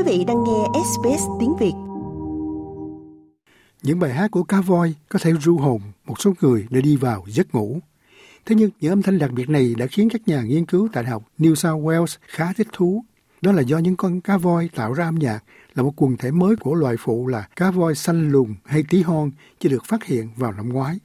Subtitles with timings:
[0.00, 1.72] Quý vị đang nghe SBS tiếng Việt.
[3.82, 6.96] Những bài hát của cá voi có thể ru hồn một số người để đi
[6.96, 7.78] vào giấc ngủ.
[8.46, 11.04] Thế nhưng những âm thanh đặc biệt này đã khiến các nhà nghiên cứu tại
[11.04, 13.04] học New South Wales khá thích thú.
[13.42, 15.44] Đó là do những con cá voi tạo ra âm nhạc
[15.74, 19.02] là một quần thể mới của loài phụ là cá voi xanh lùn hay tí
[19.02, 19.30] hon
[19.60, 20.98] chỉ được phát hiện vào năm ngoái.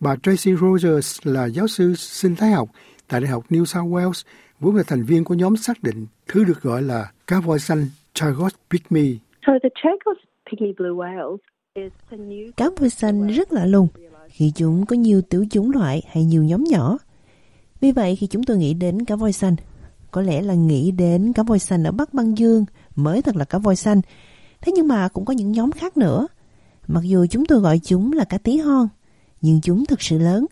[0.00, 2.68] Bà Tracy Rogers là giáo sư sinh thái học
[3.08, 4.22] tại Đại học New South Wales,
[4.60, 7.88] vốn là thành viên của nhóm xác định thứ được gọi là cá voi xanh
[8.20, 9.18] Chagos pygmy.
[9.46, 11.38] So the Chagos pygmy blue whales
[11.74, 13.88] is a new Cá voi xanh rất lạ lùng
[14.28, 16.98] khi chúng có nhiều tiểu chủng loại hay nhiều nhóm nhỏ.
[17.80, 19.56] Vì vậy khi chúng tôi nghĩ đến cá voi xanh,
[20.10, 22.64] có lẽ là nghĩ đến cá voi xanh ở Bắc Băng Dương
[22.96, 24.00] mới thật là cá voi xanh.
[24.60, 26.26] Thế nhưng mà cũng có những nhóm khác nữa.
[26.86, 28.88] Mặc dù chúng tôi gọi chúng là cá tí hon,
[29.40, 30.46] nhưng chúng thực sự lớn.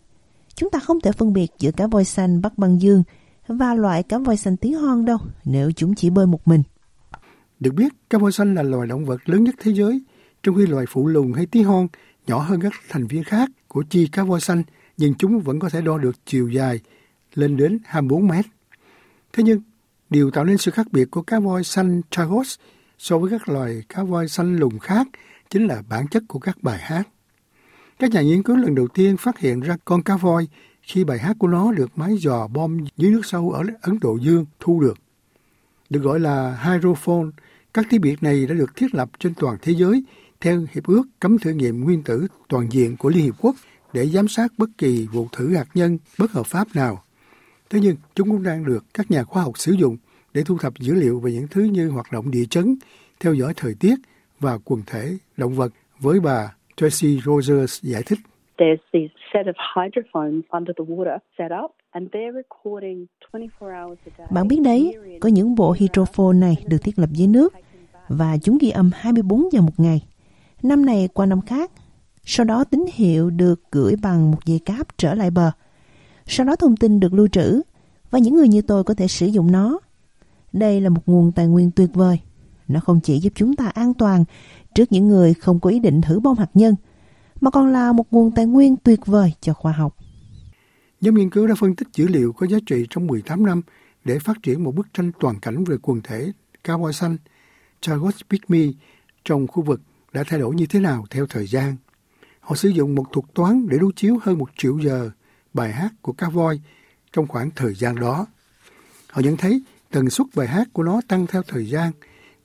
[0.55, 3.03] Chúng ta không thể phân biệt giữa cá voi xanh Bắc Băng Dương
[3.47, 6.63] và loại cá voi xanh tí hon đâu nếu chúng chỉ bơi một mình.
[7.59, 10.01] Được biết, cá voi xanh là loài động vật lớn nhất thế giới,
[10.43, 11.87] trong khi loài phụ lùng hay tí hon
[12.27, 14.63] nhỏ hơn các thành viên khác của chi cá voi xanh,
[14.97, 16.79] nhưng chúng vẫn có thể đo được chiều dài
[17.33, 18.45] lên đến 24 mét.
[19.33, 19.61] Thế nhưng,
[20.09, 22.55] điều tạo nên sự khác biệt của cá voi xanh Chagos
[22.97, 25.07] so với các loài cá voi xanh lùn khác
[25.49, 27.03] chính là bản chất của các bài hát.
[27.99, 30.47] Các nhà nghiên cứu lần đầu tiên phát hiện ra con cá voi
[30.81, 34.17] khi bài hát của nó được máy dò bom dưới nước sâu ở Ấn Độ
[34.21, 34.97] Dương thu được.
[35.89, 37.27] Được gọi là hydrophone,
[37.73, 40.03] các thiết bị này đã được thiết lập trên toàn thế giới
[40.41, 43.55] theo Hiệp ước cấm thử nghiệm nguyên tử toàn diện của Liên Hiệp Quốc
[43.93, 47.03] để giám sát bất kỳ vụ thử hạt nhân bất hợp pháp nào.
[47.69, 49.97] Thế nhưng, chúng cũng đang được các nhà khoa học sử dụng
[50.33, 52.77] để thu thập dữ liệu về những thứ như hoạt động địa chấn,
[53.19, 53.95] theo dõi thời tiết
[54.39, 58.19] và quần thể động vật với bà Tracy Rogers giải thích
[58.57, 63.99] there's this set of hydrophones under the water set up and they're recording 24 hours
[64.05, 64.27] a day.
[64.31, 67.53] Bạn biết đấy, có những bộ hydrophone này được thiết lập dưới nước
[68.07, 70.01] và chúng ghi âm 24 giờ một ngày.
[70.63, 71.71] Năm này qua năm khác,
[72.23, 75.51] sau đó tín hiệu được gửi bằng một dây cáp trở lại bờ.
[76.25, 77.61] Sau đó thông tin được lưu trữ
[78.11, 79.79] và những người như tôi có thể sử dụng nó.
[80.53, 82.19] Đây là một nguồn tài nguyên tuyệt vời.
[82.67, 84.23] Nó không chỉ giúp chúng ta an toàn
[84.75, 86.75] trước những người không có ý định thử bom hạt nhân,
[87.41, 89.95] mà còn là một nguồn tài nguyên tuyệt vời cho khoa học.
[91.01, 93.61] Nhóm nghiên cứu đã phân tích dữ liệu có giá trị trong 18 năm
[94.03, 96.31] để phát triển một bức tranh toàn cảnh về quần thể
[96.63, 97.17] cá voi xanh
[97.81, 98.75] Chagos pygmy
[99.25, 99.81] trong khu vực
[100.13, 101.75] đã thay đổi như thế nào theo thời gian.
[102.39, 105.11] Họ sử dụng một thuật toán để đối chiếu hơn một triệu giờ
[105.53, 106.61] bài hát của cá voi
[107.13, 108.25] trong khoảng thời gian đó.
[109.09, 109.61] Họ nhận thấy
[109.91, 111.91] tần suất bài hát của nó tăng theo thời gian.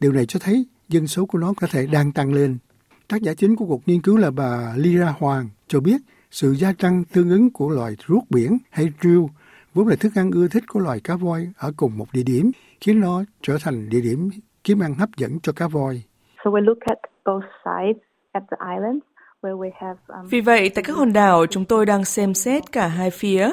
[0.01, 2.59] Điều này cho thấy dân số của nó có thể đang tăng lên.
[3.09, 6.73] Tác giả chính của cuộc nghiên cứu là bà Lyra Hoàng cho biết sự gia
[6.73, 9.31] tăng tương ứng của loài ruốc biển hay riêu
[9.75, 12.51] vốn là thức ăn ưa thích của loài cá voi ở cùng một địa điểm
[12.81, 14.31] khiến nó trở thành địa điểm
[14.65, 16.03] kiếm ăn hấp dẫn cho cá voi.
[16.45, 18.03] So we look at both sides
[18.33, 19.05] at the islands
[19.43, 22.73] where we have um, Vì vậy, tại các hòn đảo, chúng tôi đang xem xét
[22.73, 23.51] cả hai phía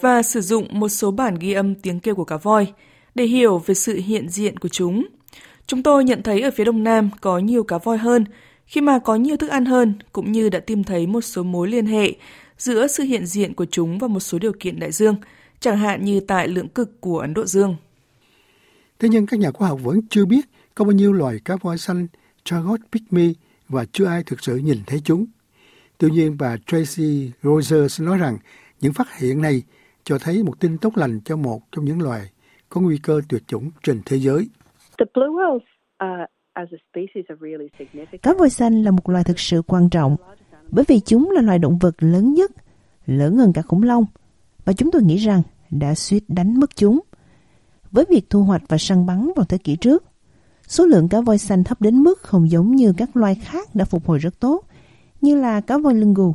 [0.00, 2.72] và sử dụng một số bản ghi âm tiếng kêu của cá voi
[3.14, 5.06] để hiểu về sự hiện diện của chúng.
[5.66, 8.24] Chúng tôi nhận thấy ở phía đông nam có nhiều cá voi hơn
[8.70, 11.68] khi mà có nhiều thức ăn hơn cũng như đã tìm thấy một số mối
[11.68, 12.14] liên hệ
[12.56, 15.16] giữa sự hiện diện của chúng và một số điều kiện đại dương,
[15.60, 17.76] chẳng hạn như tại lượng cực của Ấn Độ Dương.
[18.98, 20.40] Thế nhưng các nhà khoa học vẫn chưa biết
[20.74, 22.06] có bao nhiêu loài cá voi xanh
[22.44, 23.34] Chagos pygmy
[23.68, 25.26] và chưa ai thực sự nhìn thấy chúng.
[25.98, 28.38] Tuy nhiên, bà Tracy Rogers nói rằng
[28.80, 29.62] những phát hiện này
[30.04, 32.30] cho thấy một tin tốt lành cho một trong những loài
[32.68, 34.48] có nguy cơ tuyệt chủng trên thế giới.
[34.98, 35.60] the blue whales
[36.04, 36.30] uh,
[38.22, 40.16] Cá voi xanh là một loài thực sự quan trọng
[40.70, 42.50] bởi vì chúng là loài động vật lớn nhất,
[43.06, 44.06] lớn hơn cả khủng long
[44.64, 47.00] và chúng tôi nghĩ rằng đã suýt đánh mất chúng.
[47.90, 50.04] Với việc thu hoạch và săn bắn vào thế kỷ trước,
[50.68, 53.84] số lượng cá voi xanh thấp đến mức không giống như các loài khác đã
[53.84, 54.64] phục hồi rất tốt,
[55.20, 56.34] như là cá voi lưng gù.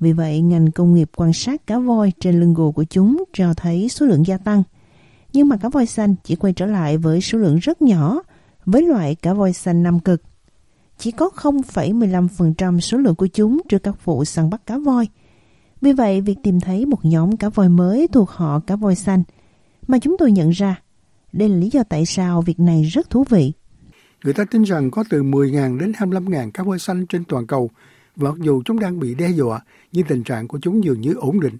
[0.00, 3.54] Vì vậy, ngành công nghiệp quan sát cá voi trên lưng gù của chúng cho
[3.54, 4.62] thấy số lượng gia tăng.
[5.32, 8.22] Nhưng mà cá voi xanh chỉ quay trở lại với số lượng rất nhỏ
[8.70, 10.22] với loại cá voi xanh Nam Cực.
[10.98, 15.08] Chỉ có 0,15% số lượng của chúng trước các vụ săn bắt cá voi.
[15.80, 19.22] Vì vậy, việc tìm thấy một nhóm cá voi mới thuộc họ cá voi xanh
[19.86, 20.82] mà chúng tôi nhận ra,
[21.32, 23.52] đây là lý do tại sao việc này rất thú vị.
[24.24, 27.70] Người ta tin rằng có từ 10.000 đến 25.000 cá voi xanh trên toàn cầu
[28.16, 29.60] và mặc dù chúng đang bị đe dọa,
[29.92, 31.58] nhưng tình trạng của chúng dường như ổn định.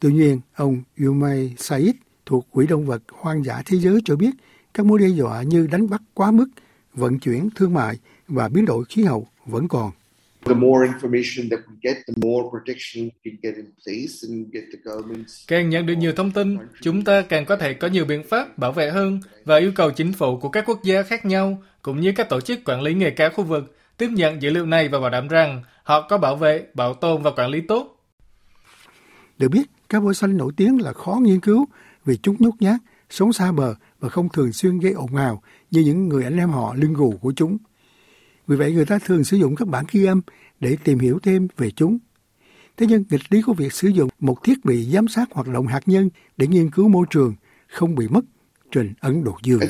[0.00, 1.94] Tuy nhiên, ông Yumei Said
[2.26, 4.30] thuộc Quỹ động vật hoang dã thế giới cho biết
[4.74, 6.46] các mối đe dọa như đánh bắt quá mức,
[6.94, 7.98] vận chuyển, thương mại
[8.28, 9.90] và biến đổi khí hậu vẫn còn.
[15.48, 18.58] Càng nhận được nhiều thông tin, chúng ta càng có thể có nhiều biện pháp
[18.58, 22.00] bảo vệ hơn và yêu cầu chính phủ của các quốc gia khác nhau cũng
[22.00, 24.88] như các tổ chức quản lý nghề cá khu vực tiếp nhận dữ liệu này
[24.88, 27.96] và bảo đảm rằng họ có bảo vệ, bảo tồn và quản lý tốt.
[29.38, 31.66] Được biết, cá voi xanh nổi tiếng là khó nghiên cứu
[32.04, 32.80] vì chúng nhút nhát,
[33.14, 36.50] sống xa bờ và không thường xuyên gây ồn ào như những người anh em
[36.50, 37.58] họ lưng gù của chúng.
[38.46, 40.20] Vì vậy người ta thường sử dụng các bản ghi âm
[40.60, 41.98] để tìm hiểu thêm về chúng.
[42.76, 45.66] Thế nhưng nghịch lý của việc sử dụng một thiết bị giám sát hoạt động
[45.66, 47.34] hạt nhân để nghiên cứu môi trường
[47.68, 48.24] không bị mất
[48.72, 49.60] trên Ấn Độ Dương.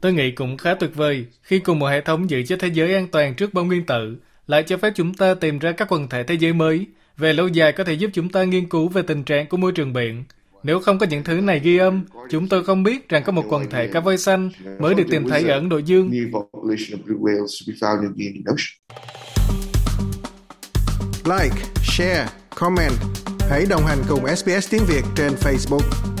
[0.00, 2.94] Tôi nghĩ cũng khá tuyệt vời khi cùng một hệ thống giữ cho thế giới
[2.94, 4.16] an toàn trước bom nguyên tử
[4.46, 6.86] lại cho phép chúng ta tìm ra các quần thể thế giới mới.
[7.16, 9.72] Về lâu dài có thể giúp chúng ta nghiên cứu về tình trạng của môi
[9.72, 10.24] trường biển.
[10.62, 13.44] Nếu không có những thứ này ghi âm, chúng tôi không biết rằng có một
[13.48, 16.10] quần thể cá voi xanh mới được tìm thấy ở Ấn Độ Dương.
[21.24, 22.92] Like, share, comment.
[23.50, 26.19] Hãy đồng hành cùng SBS tiếng Việt trên Facebook.